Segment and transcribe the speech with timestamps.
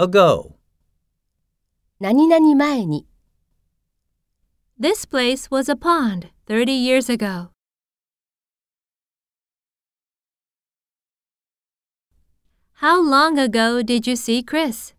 [0.00, 0.56] ago.
[2.00, 3.06] 何々前に、
[4.80, 7.50] This place was a pond 30 years ago.
[12.80, 14.94] How long ago did you see Chris?